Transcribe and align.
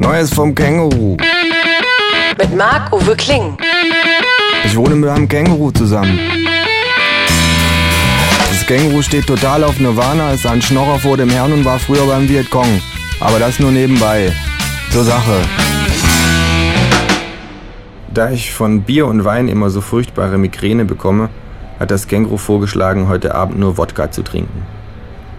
Neues 0.00 0.32
vom 0.32 0.54
Känguru. 0.54 1.16
Mit 2.38 2.56
Marc-Uwe 2.56 3.16
Kling. 3.16 3.56
Ich 4.64 4.76
wohne 4.76 4.94
mit 4.94 5.08
einem 5.10 5.28
Känguru 5.28 5.70
zusammen. 5.70 6.18
Das 8.48 8.66
Känguru 8.66 9.02
steht 9.02 9.26
total 9.26 9.64
auf 9.64 9.78
Nirvana, 9.80 10.32
ist 10.32 10.46
ein 10.46 10.62
Schnorrer 10.62 10.98
vor 10.98 11.16
dem 11.16 11.30
Herrn 11.30 11.52
und 11.52 11.64
war 11.64 11.78
früher 11.78 12.06
beim 12.06 12.28
Vietcong. 12.28 12.80
Aber 13.20 13.38
das 13.38 13.58
nur 13.58 13.70
nebenbei. 13.70 14.32
Zur 14.90 15.04
Sache. 15.04 15.42
Da 18.12 18.30
ich 18.30 18.52
von 18.52 18.82
Bier 18.82 19.06
und 19.06 19.24
Wein 19.24 19.48
immer 19.48 19.70
so 19.70 19.80
furchtbare 19.80 20.38
Migräne 20.38 20.84
bekomme, 20.84 21.28
hat 21.78 21.90
das 21.90 22.08
Känguru 22.08 22.36
vorgeschlagen, 22.36 23.08
heute 23.08 23.34
Abend 23.34 23.58
nur 23.58 23.78
Wodka 23.78 24.10
zu 24.10 24.22
trinken. 24.22 24.62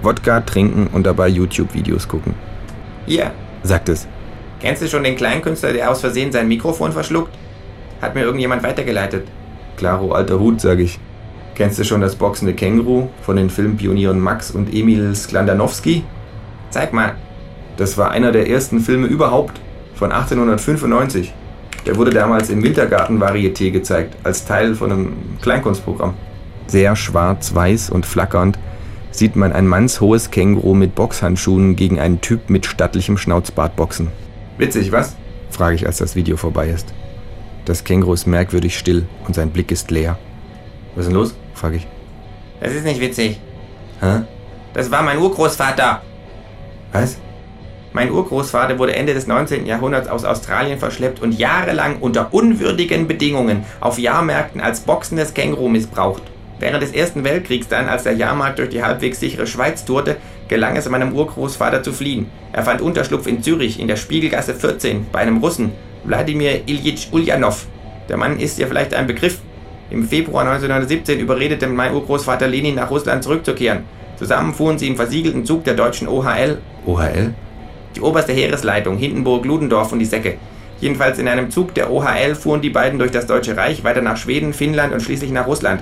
Wodka 0.02 0.42
trinken 0.42 0.88
und 0.88 1.06
dabei 1.06 1.28
YouTube-Videos 1.28 2.08
gucken. 2.08 2.36
Hier, 3.06 3.32
Sagt 3.64 3.90
es. 3.90 4.08
Kennst 4.60 4.82
du 4.82 4.88
schon 4.88 5.04
den 5.04 5.16
Kleinkünstler, 5.16 5.74
der 5.74 5.90
aus 5.90 6.02
Versehen 6.02 6.32
sein 6.32 6.48
Mikrofon 6.48 6.92
verschluckt? 6.92 7.34
Hat 8.02 8.16
mir 8.16 8.22
irgendjemand 8.22 8.64
weitergeleitet. 8.64 9.28
Klaro, 9.78 10.12
alter 10.12 10.40
Hut, 10.40 10.62
sag 10.62 10.80
ich. 10.80 11.00
Kennst 11.56 11.78
du 11.80 11.84
schon 11.84 12.02
das 12.02 12.16
boxende 12.16 12.54
Känguru 12.54 13.10
von 13.22 13.36
den 13.36 13.50
Filmpionieren 13.50 14.20
Max 14.20 14.52
und 14.52 14.74
Emil 14.74 15.14
Sklandanowski? 15.14 16.04
Zeig 16.70 16.94
mal. 16.94 17.16
Das 17.76 17.98
war 17.98 18.12
einer 18.12 18.32
der 18.32 18.50
ersten 18.50 18.80
Filme 18.80 19.08
überhaupt, 19.08 19.60
von 19.96 20.12
1895. 20.12 21.34
Der 21.86 21.96
wurde 21.98 22.12
damals 22.12 22.50
im 22.50 22.64
Wintergarten 22.64 23.22
Varieté 23.22 23.72
gezeigt, 23.72 24.16
als 24.24 24.46
Teil 24.46 24.76
von 24.76 24.92
einem 24.92 25.14
Kleinkunstprogramm. 25.42 26.14
Sehr 26.68 26.96
schwarz-weiß 26.96 27.90
und 27.90 28.06
flackernd 28.06 28.60
sieht 29.12 29.36
man 29.36 29.52
ein 29.54 29.68
mannshohes 29.68 30.32
Känguru 30.32 30.74
mit 30.74 30.96
Boxhandschuhen 30.96 31.76
gegen 31.76 32.00
einen 32.00 32.22
Typ 32.22 32.50
mit 32.50 32.66
stattlichem 32.66 33.18
Schnauzbart 33.18 33.76
boxen. 33.76 34.10
Witzig, 34.60 34.92
was? 34.92 35.16
frage 35.52 35.76
ich, 35.76 35.88
als 35.88 36.00
das 36.00 36.18
Video 36.18 36.36
vorbei 36.36 36.68
ist. 36.68 36.94
Das 37.64 37.86
Känguru 37.86 38.14
ist 38.14 38.28
merkwürdig 38.28 38.78
still 38.78 39.08
und 39.26 39.34
sein 39.34 39.52
Blick 39.52 39.72
ist 39.72 39.90
leer. 39.90 40.20
Was 40.96 41.06
ist 41.06 41.08
denn 41.08 41.16
los? 41.16 41.34
frage 41.54 41.78
ich. 41.78 41.88
Das 42.60 42.74
ist 42.74 42.84
nicht 42.84 43.00
witzig. 43.00 43.40
Hä? 44.02 44.24
Das 44.74 44.92
war 44.92 45.02
mein 45.02 45.18
Urgroßvater. 45.18 46.02
Was? 46.92 47.18
Mein 47.94 48.12
Urgroßvater 48.12 48.78
wurde 48.78 48.98
Ende 48.98 49.14
des 49.14 49.28
19. 49.28 49.66
Jahrhunderts 49.66 50.10
aus 50.10 50.26
Australien 50.26 50.78
verschleppt 50.78 51.22
und 51.22 51.40
jahrelang 51.40 52.00
unter 52.02 52.34
unwürdigen 52.34 53.08
Bedingungen 53.08 53.64
auf 53.80 53.98
Jahrmärkten 53.98 54.60
als 54.60 54.82
boxendes 54.82 55.34
Känguru 55.34 55.70
missbraucht. 55.70 56.24
Während 56.60 56.84
des 56.84 56.92
Ersten 56.92 57.24
Weltkriegs 57.24 57.68
dann, 57.68 57.88
als 57.88 58.04
der 58.04 58.14
Jahrmarkt 58.14 58.60
durch 58.60 58.70
die 58.70 58.84
halbwegs 58.84 59.20
sichere 59.20 59.48
Schweiz 59.48 59.86
tourte, 59.86 60.18
gelang 60.48 60.76
es 60.76 60.90
meinem 60.90 61.14
Urgroßvater 61.14 61.84
zu 61.84 61.94
fliehen. 61.94 62.28
Er 62.52 62.64
fand 62.64 62.82
Unterschlupf 62.82 63.28
in 63.28 63.42
Zürich 63.42 63.80
in 63.80 63.88
der 63.88 63.96
Spiegelgasse 63.96 64.54
14 64.54 65.08
bei 65.12 65.20
einem 65.20 65.38
Russen, 65.38 65.72
Wladimir 66.04 66.68
Iljitsch 66.68 67.08
Ulyanov. 67.12 67.66
Der 68.10 68.18
Mann 68.18 68.40
ist 68.40 68.58
dir 68.58 68.68
vielleicht 68.68 68.94
ein 68.94 69.08
Begriff. 69.08 69.40
Im 69.90 70.08
Februar 70.08 70.42
1917 70.42 71.20
überredete 71.20 71.68
mein 71.68 71.94
Urgroßvater 71.94 72.48
Lenin 72.48 72.76
nach 72.76 72.92
Russland 72.92 73.24
zurückzukehren. 73.24 73.84
Zusammen 74.18 74.54
fuhren 74.54 74.78
sie 74.78 74.88
im 74.88 74.96
versiegelten 74.96 75.46
Zug 75.46 75.64
der 75.64 75.76
deutschen 75.76 76.08
OHL 76.08 76.58
OHL? 76.86 77.34
die 77.96 78.02
oberste 78.02 78.34
Heeresleitung, 78.34 78.98
Hindenburg, 78.98 79.46
Ludendorff 79.46 79.92
und 79.92 80.00
die 80.00 80.06
Säcke. 80.06 80.38
Jedenfalls 80.80 81.20
in 81.20 81.28
einem 81.28 81.52
Zug 81.52 81.74
der 81.74 81.92
OHL 81.92 82.36
fuhren 82.36 82.62
die 82.62 82.70
beiden 82.70 83.00
durch 83.00 83.12
das 83.12 83.28
Deutsche 83.28 83.58
Reich, 83.58 83.84
weiter 83.84 84.02
nach 84.02 84.18
Schweden, 84.18 84.54
Finnland 84.54 84.94
und 84.94 85.02
schließlich 85.02 85.32
nach 85.32 85.48
Russland. 85.48 85.82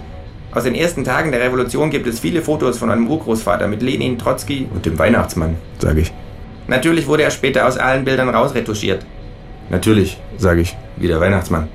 Aus 0.58 0.64
den 0.64 0.74
ersten 0.74 1.04
Tagen 1.04 1.32
der 1.32 1.40
Revolution 1.40 1.92
gibt 1.92 2.08
es 2.08 2.20
viele 2.20 2.42
Fotos 2.42 2.80
von 2.80 2.88
meinem 2.88 3.08
Urgroßvater 3.08 3.68
mit 3.68 3.84
Lenin, 3.84 4.18
Trotzki. 4.18 4.68
Und 4.74 4.88
dem 4.88 4.98
Weihnachtsmann, 4.98 5.56
sage 5.78 6.02
ich. 6.02 6.12
Natürlich 6.66 7.06
wurde 7.06 7.22
er 7.22 7.30
später 7.30 7.68
aus 7.68 7.78
allen 7.78 8.06
Bildern 8.06 8.28
rausretuschiert. 8.28 9.06
Natürlich, 9.70 10.20
sage 10.36 10.62
ich, 10.62 10.76
wie 10.96 11.06
der 11.08 11.20
Weihnachtsmann. 11.20 11.68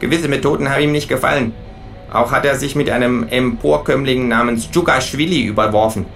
Gewisse 0.00 0.28
Methoden 0.28 0.70
haben 0.70 0.84
ihm 0.84 0.92
nicht 0.92 1.10
gefallen. 1.10 1.52
Auch 2.10 2.32
hat 2.32 2.46
er 2.46 2.54
sich 2.54 2.74
mit 2.74 2.88
einem 2.88 3.26
Emporkömmling 3.28 4.26
namens 4.26 4.70
Djugaschwili 4.70 5.42
überworfen. 5.42 6.06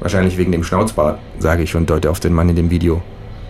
Wahrscheinlich 0.00 0.36
wegen 0.36 0.52
dem 0.52 0.62
Schnauzbart, 0.62 1.18
sage 1.38 1.62
ich 1.62 1.74
und 1.74 1.88
deute 1.88 2.10
auf 2.10 2.20
den 2.20 2.34
Mann 2.34 2.50
in 2.50 2.56
dem 2.56 2.70
Video. 2.70 3.00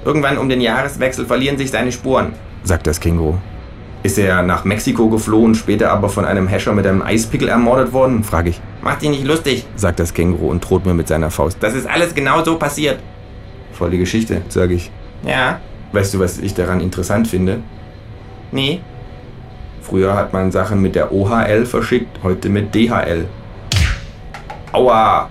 Irgendwann 0.04 0.38
um 0.38 0.48
den 0.48 0.60
Jahreswechsel 0.60 1.26
verlieren 1.26 1.58
sich 1.58 1.72
seine 1.72 1.90
Spuren. 1.90 2.34
Sagt 2.62 2.86
das 2.86 3.00
Känguru. 3.00 3.34
Ist 4.04 4.18
er 4.18 4.42
nach 4.42 4.64
Mexiko 4.64 5.08
geflohen, 5.08 5.54
später 5.54 5.90
aber 5.90 6.10
von 6.10 6.26
einem 6.26 6.46
Hescher 6.46 6.74
mit 6.74 6.86
einem 6.86 7.00
Eispickel 7.00 7.48
ermordet 7.48 7.94
worden? 7.94 8.22
frage 8.22 8.50
ich. 8.50 8.60
Mach 8.82 8.98
dich 8.98 9.08
nicht 9.08 9.24
lustig. 9.24 9.64
Sagt 9.76 9.98
das 9.98 10.12
Känguru 10.12 10.50
und 10.50 10.60
droht 10.60 10.84
mir 10.84 10.92
mit 10.92 11.08
seiner 11.08 11.30
Faust. 11.30 11.56
Das 11.60 11.74
ist 11.74 11.86
alles 11.88 12.14
genau 12.14 12.44
so 12.44 12.58
passiert. 12.58 12.98
Voll 13.72 13.88
die 13.88 13.96
Geschichte, 13.96 14.42
sage 14.50 14.74
ich. 14.74 14.90
Ja? 15.26 15.58
Weißt 15.92 16.12
du, 16.12 16.18
was 16.18 16.38
ich 16.38 16.52
daran 16.52 16.82
interessant 16.82 17.28
finde? 17.28 17.60
Nee? 18.52 18.82
Früher 19.80 20.14
hat 20.14 20.34
man 20.34 20.52
Sachen 20.52 20.82
mit 20.82 20.96
der 20.96 21.10
OHL 21.10 21.64
verschickt, 21.64 22.22
heute 22.22 22.50
mit 22.50 22.74
DHL. 22.74 23.24
Aua! 24.72 25.30